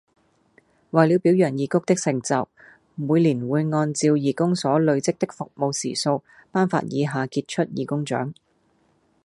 [0.89, 2.49] 為了表揚義工的成就，
[2.95, 8.33] 每年會按照義工所累積的服務時數，頒發以下傑出義工獎